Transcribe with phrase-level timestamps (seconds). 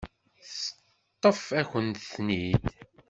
[1.11, 2.63] Teṭṭef-akent-ten-id.